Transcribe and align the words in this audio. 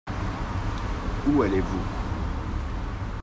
Où 1.27 1.43
allez-vous? 1.43 1.85